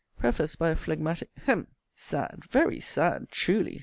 Prefaced 0.17 0.57
by 0.57 0.71
a 0.71 0.75
phlegmatic 0.75 1.29
hem; 1.43 1.67
sad, 1.95 2.43
very 2.49 2.79
sad, 2.79 3.29
truly! 3.29 3.79